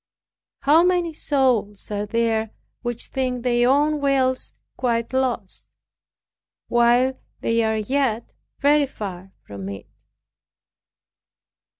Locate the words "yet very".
7.77-8.87